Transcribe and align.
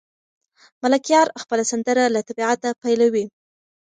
ملکیار 0.81 1.27
خپله 1.41 1.63
سندره 1.71 2.03
له 2.15 2.21
طبیعته 2.29 2.69
پیلوي. 2.83 3.25